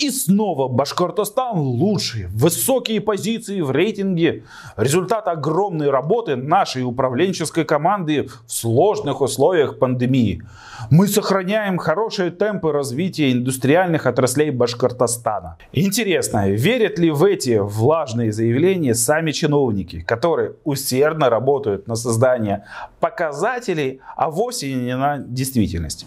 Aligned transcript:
И 0.00 0.08
снова 0.08 0.66
Башкортостан 0.66 1.58
лучший. 1.58 2.26
Высокие 2.28 3.02
позиции 3.02 3.60
в 3.60 3.70
рейтинге. 3.70 4.44
Результат 4.78 5.28
огромной 5.28 5.90
работы 5.90 6.36
нашей 6.36 6.84
управленческой 6.84 7.66
команды 7.66 8.26
в 8.46 8.50
сложных 8.50 9.20
условиях 9.20 9.78
пандемии. 9.78 10.42
Мы 10.90 11.06
сохраняем 11.06 11.76
хорошие 11.76 12.30
темпы 12.30 12.72
развития 12.72 13.30
индустриальных 13.30 14.06
отраслей 14.06 14.50
Башкортостана. 14.50 15.58
Интересно, 15.74 16.48
верят 16.48 16.98
ли 16.98 17.10
в 17.10 17.22
эти 17.22 17.58
влажные 17.58 18.32
заявления 18.32 18.94
сами 18.94 19.32
чиновники, 19.32 20.00
которые 20.00 20.54
усердно 20.64 21.28
работают 21.28 21.86
на 21.86 21.94
создание 21.94 22.64
показателей, 23.00 24.00
а 24.16 24.30
вовсе 24.30 24.72
не 24.72 24.96
на 24.96 25.18
действительность? 25.18 26.06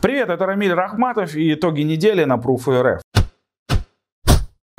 Привет, 0.00 0.30
это 0.30 0.46
Рамиль 0.46 0.72
Рахматов 0.72 1.34
и 1.34 1.54
итоги 1.54 1.82
недели 1.82 2.24
на 2.24 2.36
Proof 2.36 2.82
РФ. 2.82 3.02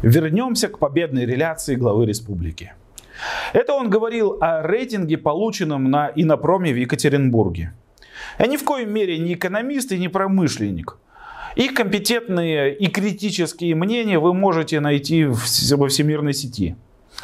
Вернемся 0.02 0.68
к 0.68 0.80
победной 0.80 1.26
реляции 1.26 1.76
главы 1.76 2.06
республики. 2.06 2.74
Это 3.54 3.74
он 3.74 3.90
говорил 3.90 4.38
о 4.42 4.64
рейтинге, 4.64 5.18
полученном 5.18 5.90
на 5.90 6.12
инопроме 6.16 6.74
в 6.74 6.76
Екатеринбурге. 6.76 7.74
Я 8.40 8.48
ни 8.48 8.58
в 8.58 8.64
коем 8.64 8.92
мере 8.92 9.18
не 9.18 9.36
экономист 9.36 9.92
и 9.92 10.00
не 10.00 10.10
промышленник. 10.10 10.98
Их 11.56 11.74
компетентные 11.74 12.76
и 12.76 12.88
критические 12.88 13.76
мнения 13.76 14.20
вы 14.20 14.34
можете 14.34 14.80
найти 14.80 15.26
во 15.26 15.88
всемирной 15.88 16.34
сети. 16.34 16.76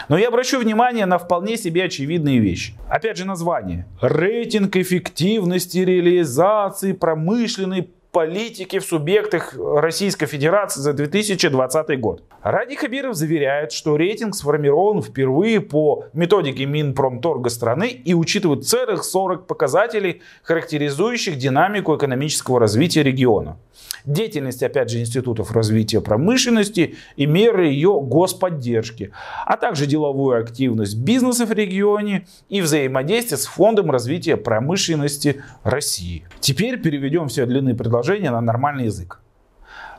Но 0.08 0.17
я 0.17 0.30
обращу 0.30 0.59
внимание 0.59 1.05
на 1.05 1.17
вполне 1.17 1.58
себе 1.58 1.84
очевидные 1.85 2.39
вещи. 2.39 2.73
Опять 2.89 3.17
же 3.17 3.26
название. 3.26 3.85
Рейтинг 4.02 4.75
эффективности 4.77 5.80
реализации 5.80 6.94
промышленной 6.94 7.89
политики 8.11 8.79
в 8.79 8.85
субъектах 8.85 9.55
Российской 9.57 10.25
Федерации 10.25 10.81
за 10.81 10.93
2020 10.93 11.99
год. 11.99 12.23
Ради 12.41 12.75
Хабиров 12.75 13.16
заверяет, 13.16 13.71
что 13.71 13.97
рейтинг 13.97 14.35
сформирован 14.35 15.01
впервые 15.01 15.61
по 15.61 16.05
методике 16.13 16.66
Минпромторга 16.66 17.49
страны 17.49 17.89
и 17.89 18.13
учитывает 18.13 18.67
целых 18.67 19.03
40 19.03 19.45
показателей, 19.45 20.21
характеризующих 20.43 21.38
динамику 21.38 21.95
экономического 21.95 22.59
развития 22.59 23.03
региона 23.03 23.57
деятельность, 24.05 24.63
опять 24.63 24.89
же, 24.89 24.99
институтов 24.99 25.51
развития 25.51 26.01
промышленности 26.01 26.95
и 27.16 27.25
меры 27.25 27.67
ее 27.67 27.99
господдержки, 28.01 29.11
а 29.45 29.57
также 29.57 29.85
деловую 29.85 30.41
активность 30.41 30.97
бизнеса 30.97 31.45
в 31.45 31.51
регионе 31.51 32.27
и 32.49 32.61
взаимодействие 32.61 33.38
с 33.38 33.45
Фондом 33.45 33.91
развития 33.91 34.38
промышленности 34.38 35.44
России. 35.63 36.25
Теперь 36.39 36.79
переведем 36.81 37.27
все 37.27 37.45
длинные 37.45 37.75
предложения 37.75 37.98
на 38.31 38.42
нормальный 38.42 38.86
язык. 38.86 39.22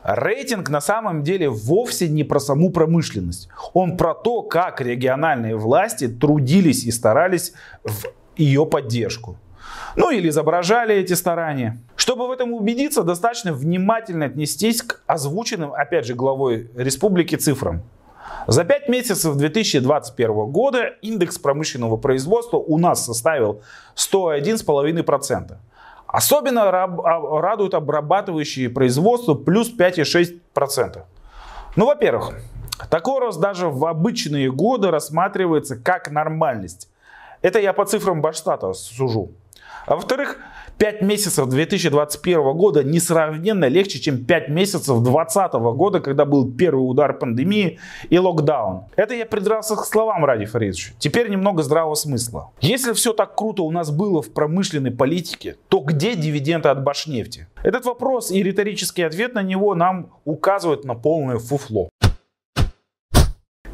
Рейтинг 0.03 0.69
на 0.69 0.81
самом 0.81 1.23
деле 1.23 1.49
вовсе 1.49 2.09
не 2.09 2.23
про 2.23 2.39
саму 2.39 2.71
промышленность. 2.71 3.49
Он 3.73 3.97
про 3.97 4.13
то, 4.13 4.41
как 4.41 4.81
региональные 4.81 5.55
власти 5.55 6.07
трудились 6.07 6.83
и 6.85 6.91
старались 6.91 7.53
в 7.83 8.07
ее 8.35 8.65
поддержку. 8.65 9.37
Ну 9.95 10.09
или 10.09 10.29
изображали 10.29 10.95
эти 10.95 11.13
старания. 11.13 11.77
Чтобы 11.95 12.27
в 12.27 12.31
этом 12.31 12.53
убедиться, 12.53 13.03
достаточно 13.03 13.53
внимательно 13.53 14.25
отнестись 14.25 14.81
к 14.81 15.01
озвученным, 15.05 15.73
опять 15.73 16.05
же, 16.05 16.15
главой 16.15 16.71
республики 16.75 17.35
цифрам. 17.35 17.83
За 18.47 18.63
5 18.63 18.89
месяцев 18.89 19.35
2021 19.35 20.51
года 20.51 20.85
индекс 21.01 21.37
промышленного 21.37 21.97
производства 21.97 22.57
у 22.57 22.77
нас 22.77 23.05
составил 23.05 23.61
101,5%. 23.95 25.57
Особенно 26.11 26.63
а, 26.63 27.41
радуют 27.41 27.73
обрабатывающие 27.73 28.69
производство 28.69 29.33
плюс 29.33 29.73
5,6%. 29.73 31.03
Ну, 31.77 31.85
во-первых, 31.85 32.33
такой 32.89 33.19
рост 33.19 33.39
даже 33.39 33.69
в 33.69 33.85
обычные 33.85 34.51
годы 34.51 34.91
рассматривается 34.91 35.77
как 35.77 36.11
нормальность. 36.11 36.89
Это 37.41 37.59
я 37.59 37.71
по 37.71 37.85
цифрам 37.85 38.21
Башстата 38.21 38.73
сужу. 38.73 39.31
А 39.85 39.95
во-вторых, 39.95 40.37
5 40.81 41.03
месяцев 41.03 41.47
2021 41.47 42.53
года 42.53 42.83
несравненно 42.83 43.65
легче, 43.65 43.99
чем 43.99 44.25
5 44.25 44.49
месяцев 44.49 45.03
2020 45.03 45.53
года, 45.75 45.99
когда 45.99 46.25
был 46.25 46.51
первый 46.51 46.81
удар 46.81 47.19
пандемии 47.19 47.77
и 48.09 48.17
локдаун. 48.17 48.85
Это 48.95 49.13
я 49.13 49.27
придрался 49.27 49.75
к 49.75 49.85
словам 49.85 50.25
ради 50.25 50.45
Фаридовича. 50.45 50.93
Теперь 50.97 51.29
немного 51.29 51.61
здравого 51.61 51.93
смысла. 51.93 52.49
Если 52.61 52.93
все 52.93 53.13
так 53.13 53.35
круто 53.35 53.61
у 53.61 53.69
нас 53.69 53.91
было 53.91 54.23
в 54.23 54.31
промышленной 54.31 54.89
политике, 54.89 55.55
то 55.67 55.81
где 55.81 56.15
дивиденды 56.15 56.69
от 56.69 56.83
Башнефти? 56.83 57.45
Этот 57.61 57.85
вопрос 57.85 58.31
и 58.31 58.41
риторический 58.41 59.03
ответ 59.03 59.35
на 59.35 59.43
него 59.43 59.75
нам 59.75 60.09
указывают 60.25 60.83
на 60.83 60.95
полное 60.95 61.37
фуфло. 61.37 61.89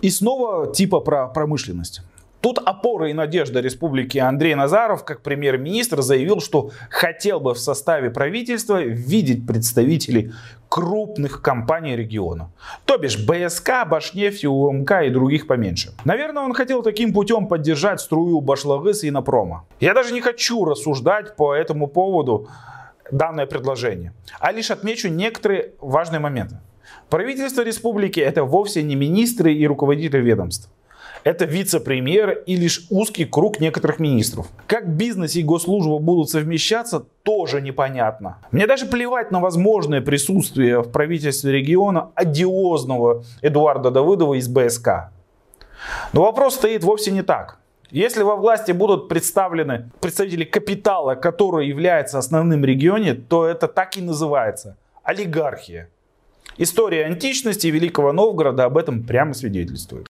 И 0.01 0.09
снова 0.09 0.73
типа 0.73 0.99
про 0.99 1.27
промышленность. 1.27 2.01
Тут 2.41 2.59
опора 2.59 3.09
и 3.09 3.13
надежда 3.13 3.61
республики 3.61 4.19
Андрей 4.19 4.53
Назаров, 4.53 5.03
как 5.03 5.21
премьер-министр, 5.21 6.01
заявил, 6.01 6.39
что 6.39 6.71
хотел 6.89 7.39
бы 7.39 7.53
в 7.53 7.59
составе 7.59 8.11
правительства 8.11 8.81
видеть 8.81 9.47
представителей 9.47 10.31
крупных 10.69 11.41
компаний 11.41 11.95
региона. 11.95 12.51
То 12.85 12.97
бишь 12.97 13.17
БСК, 13.17 13.87
Башнефть, 13.89 14.45
УМК 14.45 14.91
и 15.05 15.09
других 15.09 15.47
поменьше. 15.47 15.93
Наверное, 16.05 16.43
он 16.43 16.53
хотел 16.53 16.83
таким 16.83 17.11
путем 17.11 17.47
поддержать 17.47 18.01
струю 18.01 18.41
Башлагыс 18.41 19.03
и 19.03 19.09
Инопрома. 19.09 19.65
Я 19.79 19.93
даже 19.93 20.13
не 20.13 20.21
хочу 20.21 20.63
рассуждать 20.63 21.35
по 21.35 21.55
этому 21.55 21.87
поводу 21.87 22.47
данное 23.09 23.47
предложение, 23.47 24.13
а 24.39 24.51
лишь 24.51 24.69
отмечу 24.69 25.09
некоторые 25.09 25.71
важные 25.79 26.19
моменты. 26.19 26.59
Правительство 27.09 27.63
республики 27.63 28.19
это 28.19 28.43
вовсе 28.43 28.83
не 28.83 28.95
министры 28.95 29.53
и 29.53 29.65
руководители 29.65 30.21
ведомств 30.21 30.69
это 31.27 31.43
вице-премьер 31.43 32.43
и 32.45 32.55
лишь 32.55 32.85
узкий 32.89 33.25
круг 33.25 33.59
некоторых 33.59 33.99
министров. 33.99 34.47
Как 34.65 34.87
бизнес 34.87 35.35
и 35.35 35.43
госслужба 35.43 35.99
будут 35.99 36.29
совмещаться, 36.29 37.05
тоже 37.23 37.61
непонятно. 37.61 38.37
Мне 38.51 38.65
даже 38.65 38.85
плевать 38.85 39.29
на 39.29 39.41
возможное 39.41 39.99
присутствие 39.99 40.81
в 40.81 40.89
правительстве 40.89 41.51
региона 41.51 42.11
одиозного 42.15 43.25
Эдуарда 43.41 43.91
Давыдова 43.91 44.35
из 44.35 44.47
БСК. 44.47 45.11
Но 46.13 46.21
вопрос 46.23 46.55
стоит 46.55 46.85
вовсе 46.85 47.11
не 47.11 47.23
так. 47.23 47.59
Если 47.91 48.23
во 48.23 48.37
власти 48.37 48.71
будут 48.71 49.09
представлены 49.09 49.89
представители 49.99 50.45
капитала, 50.45 51.15
который 51.15 51.67
является 51.67 52.19
основным 52.19 52.63
регионе, 52.63 53.15
то 53.15 53.45
это 53.45 53.67
так 53.67 53.97
и 53.97 54.01
называется– 54.01 54.77
олигархия. 55.03 55.89
История 56.57 57.05
античности 57.05 57.67
Великого 57.67 58.13
Новгорода 58.13 58.63
об 58.63 58.77
этом 58.77 59.03
прямо 59.03 59.33
свидетельствует. 59.33 60.07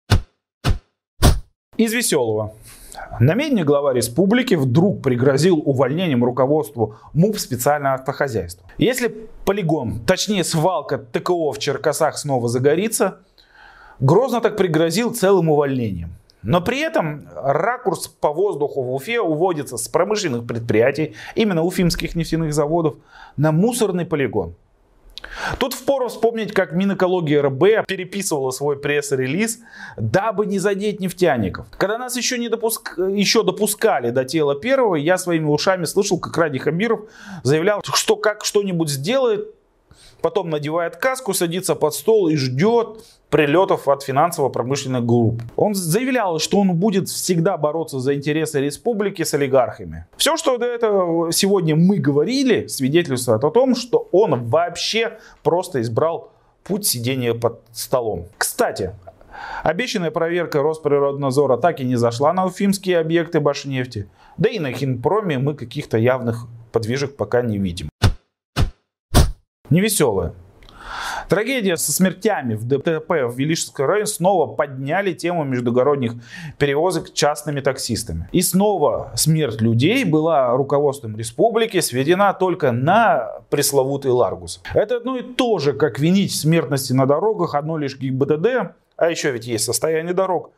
Из 1.78 1.94
веселого. 1.94 2.56
Намедни 3.20 3.62
глава 3.62 3.94
республики 3.94 4.56
вдруг 4.56 5.04
пригрозил 5.04 5.62
увольнением 5.64 6.24
руководству 6.24 6.96
МУП 7.14 7.38
специального 7.38 7.96
автохозяйства. 7.96 8.68
Если 8.80 9.16
полигон, 9.46 10.00
точнее 10.00 10.44
свалка 10.44 10.98
ТКО 10.98 11.52
в 11.52 11.60
Черкасах 11.60 12.18
снова 12.18 12.48
загорится, 12.48 13.20
Грозно 14.00 14.42
так 14.42 14.58
пригрозил 14.58 15.14
целым 15.14 15.50
увольнением. 15.50 16.12
Но 16.44 16.62
при 16.62 16.80
этом 16.80 17.28
ракурс 17.36 18.08
по 18.08 18.32
воздуху 18.32 18.84
в 18.84 18.94
Уфе 18.94 19.20
уводится 19.20 19.78
с 19.78 19.88
промышленных 19.88 20.46
предприятий, 20.46 21.16
именно 21.34 21.64
уфимских 21.64 22.16
нефтяных 22.16 22.54
заводов, 22.54 22.96
на 23.38 23.52
мусорный 23.52 24.06
полигон– 24.06 24.54
Тут 25.60 25.74
впору 25.74 26.08
вспомнить, 26.08 26.54
как 26.54 26.72
Минэкологии 26.72 27.36
РБ 27.36 27.88
переписывала 27.88 28.52
свой 28.52 28.80
пресс-релиз, 28.80 29.60
дабы 29.98 30.46
не 30.46 30.60
задеть 30.60 31.00
нефтяников. 31.00 31.68
Когда 31.78 31.98
нас 31.98 32.16
еще, 32.16 32.38
не 32.38 32.50
допуск... 32.50 32.98
еще 32.98 33.44
допускали 33.44 34.10
до 34.10 34.26
тела 34.26 34.60
первого, 34.60 34.96
я 34.96 35.18
своими 35.18 35.48
ушами 35.48 35.86
слышал, 35.86 36.20
как 36.20 36.38
Ради 36.38 36.60
Хабиров 36.60 37.02
заявлял, 37.44 37.82
что 37.84 38.16
как 38.16 38.46
что-нибудь 38.46 38.90
сделает, 38.90 39.54
потом 40.22 40.50
надевает 40.50 40.98
каску, 40.98 41.34
садится 41.34 41.76
под 41.76 41.94
стол 41.94 42.28
и 42.30 42.36
ждет 42.36 43.04
прилетов 43.30 43.88
от 43.88 44.04
финансово-промышленных 44.04 45.06
групп. 45.06 45.42
Он 45.56 45.76
заявлял, 45.76 46.40
что 46.40 46.60
он 46.60 46.76
будет 46.76 47.10
всегда 47.10 47.58
бороться 47.58 48.00
за 48.00 48.16
интересы 48.16 48.62
республики 48.62 49.24
с 49.24 49.34
олигархами. 49.34 50.06
Все, 50.18 50.38
что 50.38 50.58
до 50.58 50.66
этого 50.66 51.32
сегодня 51.32 51.76
мы 51.76 51.98
говорили, 51.98 52.68
свидетельствует 52.68 53.44
о 53.44 53.52
том, 53.52 53.76
что 53.76 54.08
он 54.12 54.46
вообще 54.46 55.18
просто 55.44 55.82
избрал 55.82 56.32
путь 56.64 56.86
сидения 56.86 57.34
под 57.34 57.62
столом. 57.72 58.28
Кстати, 58.38 58.94
Обещанная 59.64 60.12
проверка 60.12 60.64
Росприроднадзора 60.64 61.58
так 61.58 61.80
и 61.80 61.86
не 61.86 61.96
зашла 61.96 62.34
на 62.34 62.46
уфимские 62.46 63.00
объекты 63.00 63.40
Башнефти. 63.40 64.08
Да 64.38 64.50
и 64.50 64.60
на 64.60 64.72
Хинпроме 64.72 65.38
мы 65.38 65.54
каких-то 65.54 65.98
явных 65.98 66.48
подвижек 66.72 67.16
пока 67.16 67.42
не 67.42 67.58
видим. 67.58 67.90
Невеселая. 69.70 70.34
Трагедия 71.28 71.76
со 71.76 71.92
смертями 71.92 72.56
в 72.56 72.66
ДТП 72.66 73.10
в 73.26 73.34
Велишевском 73.36 73.86
районе 73.86 74.06
снова 74.06 74.48
подняли 74.54 75.14
тему 75.14 75.44
междугородних 75.44 76.14
перевозок 76.58 77.14
частными 77.14 77.60
таксистами. 77.60 78.30
И 78.32 78.42
снова 78.42 79.12
смерть 79.16 79.62
людей 79.62 80.06
была 80.06 80.56
руководством 80.56 81.18
республики 81.18 81.82
сведена 81.82 82.34
только 82.34 82.72
на 82.72 83.42
пресловутый 83.50 84.12
Ларгус. 84.12 84.62
Это 84.74 84.98
одно 84.98 85.18
и 85.18 85.22
то 85.22 85.60
же, 85.60 85.74
как 85.74 86.00
винить 86.00 86.34
смертности 86.34 86.94
на 86.94 87.06
дорогах 87.06 87.56
одно 87.56 87.78
лишь 87.78 87.98
ГИБДД, 87.98 88.74
а 88.96 89.10
еще 89.10 89.32
ведь 89.32 89.48
есть 89.48 89.66
состояние 89.66 90.14
дорог, 90.14 90.52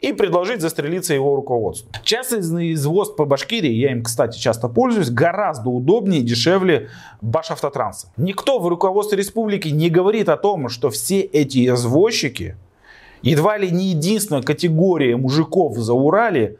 и 0.00 0.12
предложить 0.12 0.60
застрелиться 0.60 1.14
его 1.14 1.36
руководству. 1.36 1.90
Частный 2.02 2.72
извоз 2.72 3.10
по 3.10 3.24
Башкирии, 3.24 3.72
я 3.72 3.92
им, 3.92 4.02
кстати, 4.02 4.38
часто 4.38 4.68
пользуюсь, 4.68 5.10
гораздо 5.10 5.68
удобнее 5.70 6.20
и 6.20 6.24
дешевле 6.24 6.88
Башавтотранса. 7.20 8.12
Никто 8.16 8.58
в 8.58 8.68
руководстве 8.68 9.18
республики 9.18 9.68
не 9.68 9.90
говорит 9.90 10.28
о 10.28 10.36
том, 10.36 10.68
что 10.68 10.90
все 10.90 11.20
эти 11.20 11.68
извозчики 11.68 12.56
едва 13.22 13.58
ли 13.58 13.70
не 13.70 13.86
единственная 13.88 14.42
категория 14.42 15.16
мужиков 15.16 15.76
за 15.76 15.92
Урале, 15.92 16.56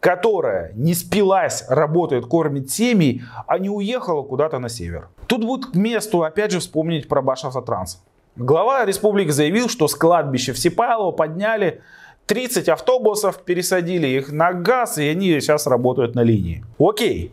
которая 0.00 0.72
не 0.74 0.94
спилась, 0.94 1.64
работает, 1.68 2.26
кормит 2.26 2.70
семьи, 2.70 3.22
а 3.46 3.58
не 3.58 3.68
уехала 3.68 4.22
куда-то 4.22 4.58
на 4.58 4.68
север. 4.68 5.08
Тут 5.26 5.44
будет 5.44 5.66
к 5.66 5.74
месту 5.74 6.22
опять 6.22 6.52
же 6.52 6.60
вспомнить 6.60 7.08
про 7.08 7.20
Башавтотранс. 7.20 8.00
Глава 8.36 8.84
республики 8.84 9.30
заявил, 9.30 9.68
что 9.68 9.88
с 9.88 9.94
кладбища 9.94 10.52
в 10.52 10.58
Сипайлово 10.58 11.10
подняли 11.10 11.82
30 12.28 12.68
автобусов, 12.68 13.42
пересадили 13.42 14.06
их 14.06 14.30
на 14.30 14.52
газ, 14.52 14.98
и 14.98 15.08
они 15.08 15.40
сейчас 15.40 15.66
работают 15.66 16.14
на 16.14 16.20
линии. 16.20 16.62
Окей. 16.78 17.32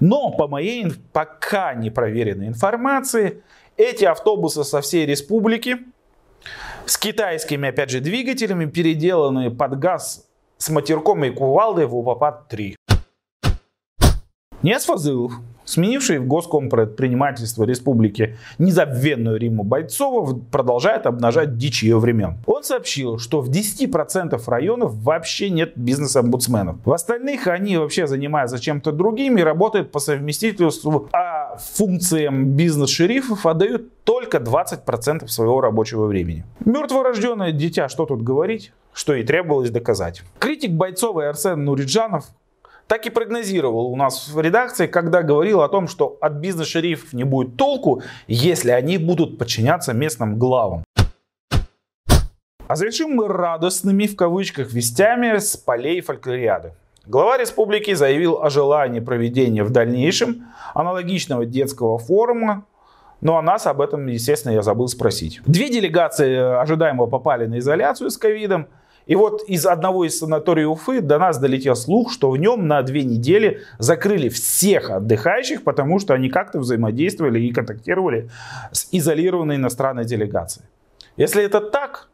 Но 0.00 0.30
по 0.32 0.48
моей 0.48 0.92
пока 1.12 1.74
не 1.74 1.90
проверенной 1.90 2.48
информации, 2.48 3.42
эти 3.76 4.04
автобусы 4.04 4.64
со 4.64 4.80
всей 4.80 5.06
республики 5.06 5.78
с 6.86 6.98
китайскими, 6.98 7.68
опять 7.68 7.90
же, 7.90 8.00
двигателями, 8.00 8.66
переделанные 8.66 9.50
под 9.50 9.78
газ 9.78 10.28
с 10.58 10.70
матерком 10.70 11.24
и 11.24 11.30
кувалдой 11.30 11.86
в 11.86 11.94
УПАПАД-3. 11.94 12.74
Не 14.62 14.78
Фазылов 14.78 15.34
Сменивший 15.66 16.18
в 16.18 16.26
Госкомпредпринимательство 16.28 17.64
республики 17.64 18.36
незабвенную 18.58 19.38
Риму 19.38 19.64
Бойцова 19.64 20.38
продолжает 20.50 21.06
обнажать 21.06 21.58
дичь 21.58 21.82
ее 21.82 21.98
времен. 21.98 22.36
Он 22.46 22.62
сообщил, 22.62 23.18
что 23.18 23.40
в 23.40 23.50
10% 23.50 24.40
районов 24.46 24.94
вообще 24.94 25.50
нет 25.50 25.72
бизнес-омбудсменов. 25.74 26.76
В 26.84 26.92
остальных 26.92 27.48
они 27.48 27.76
вообще 27.76 28.06
занимаются 28.06 28.60
чем-то 28.60 28.92
другим 28.92 29.38
и 29.38 29.42
работают 29.42 29.90
по 29.90 29.98
совместительству, 29.98 31.08
а 31.12 31.56
функциям 31.56 32.52
бизнес-шерифов 32.52 33.44
отдают 33.44 34.04
только 34.04 34.38
20% 34.38 35.26
своего 35.26 35.60
рабочего 35.60 36.06
времени. 36.06 36.44
Мертворожденное 36.64 37.50
дитя, 37.50 37.88
что 37.88 38.06
тут 38.06 38.22
говорить, 38.22 38.72
что 38.92 39.14
и 39.14 39.24
требовалось 39.24 39.70
доказать. 39.70 40.22
Критик 40.38 40.70
Бойцова 40.70 41.22
и 41.22 41.24
Арсен 41.24 41.64
Нуриджанов 41.64 42.26
так 42.86 43.06
и 43.06 43.10
прогнозировал 43.10 43.86
у 43.86 43.96
нас 43.96 44.28
в 44.28 44.40
редакции, 44.40 44.86
когда 44.86 45.22
говорил 45.22 45.62
о 45.62 45.68
том, 45.68 45.88
что 45.88 46.16
от 46.20 46.34
бизнес-шерифов 46.34 47.12
не 47.12 47.24
будет 47.24 47.56
толку, 47.56 48.02
если 48.26 48.70
они 48.70 48.98
будут 48.98 49.38
подчиняться 49.38 49.92
местным 49.92 50.38
главам. 50.38 50.84
А 52.68 52.74
завершим 52.74 53.12
мы 53.12 53.28
радостными 53.28 54.06
в 54.06 54.16
кавычках 54.16 54.72
вестями 54.72 55.38
с 55.38 55.56
полей 55.56 56.00
фольклориады. 56.00 56.72
Глава 57.06 57.38
республики 57.38 57.94
заявил 57.94 58.42
о 58.42 58.50
желании 58.50 58.98
проведения 58.98 59.62
в 59.62 59.70
дальнейшем 59.70 60.46
аналогичного 60.74 61.46
детского 61.46 61.98
форума 61.98 62.64
но 63.20 63.38
о 63.38 63.42
нас 63.42 63.66
об 63.66 63.80
этом, 63.80 64.06
естественно, 64.06 64.52
я 64.52 64.62
забыл 64.62 64.88
спросить. 64.88 65.40
Две 65.46 65.70
делегации 65.70 66.36
ожидаемо 66.36 67.06
попали 67.06 67.46
на 67.46 67.58
изоляцию 67.58 68.10
с 68.10 68.18
ковидом. 68.18 68.68
И 69.06 69.14
вот 69.14 69.42
из 69.46 69.64
одного 69.66 70.04
из 70.04 70.18
санаториев 70.18 70.70
Уфы 70.70 71.00
до 71.00 71.18
нас 71.18 71.38
долетел 71.38 71.76
слух, 71.76 72.12
что 72.12 72.30
в 72.30 72.36
нем 72.36 72.66
на 72.66 72.82
две 72.82 73.04
недели 73.04 73.62
закрыли 73.78 74.28
всех 74.28 74.90
отдыхающих, 74.90 75.62
потому 75.62 76.00
что 76.00 76.12
они 76.14 76.28
как-то 76.28 76.58
взаимодействовали 76.58 77.40
и 77.40 77.52
контактировали 77.52 78.28
с 78.72 78.88
изолированной 78.90 79.56
иностранной 79.56 80.04
делегацией. 80.04 80.66
Если 81.16 81.42
это 81.44 81.60
так, 81.60 82.08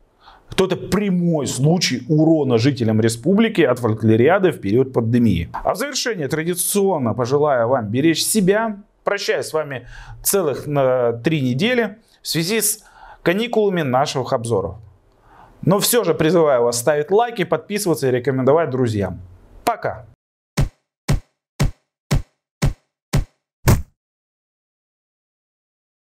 то 0.55 0.67
это 0.67 0.77
прямой 0.77 1.47
случай 1.47 2.03
урона 2.09 2.59
жителям 2.59 3.01
республики 3.01 3.63
от 3.63 3.79
фольклориады 3.79 4.53
в 4.53 4.61
период 4.61 4.93
пандемии. 4.93 5.49
А 5.53 5.75
в 5.75 5.79
завершение 5.79 6.29
традиционно 6.29 7.15
пожелаю 7.15 7.69
вам 7.69 7.89
беречь 7.89 8.23
себя. 8.23 8.83
Прощаюсь 9.03 9.47
с 9.47 9.53
вами 9.53 9.89
целых 10.23 10.67
на 10.67 11.13
три 11.13 11.41
недели 11.41 11.97
в 12.21 12.29
связи 12.29 12.61
с 12.61 12.85
каникулами 13.23 13.83
наших 13.83 14.33
обзоров. 14.33 14.77
Но 15.65 15.79
все 15.79 16.05
же 16.05 16.15
призываю 16.15 16.65
вас 16.65 16.79
ставить 16.79 17.11
лайки, 17.11 17.45
подписываться 17.45 18.09
и 18.09 18.11
рекомендовать 18.11 18.71
друзьям. 18.71 19.21
Пока! 19.65 20.07